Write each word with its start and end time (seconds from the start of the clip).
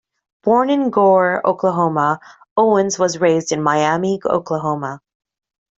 Born 0.41 0.71
in 0.71 0.89
Gore, 0.89 1.45
Oklahoma, 1.47 2.19
Owens 2.57 2.97
was 2.97 3.21
raised 3.21 3.51
in 3.51 3.61
Miami, 3.61 4.19
Oklahoma. 4.25 4.99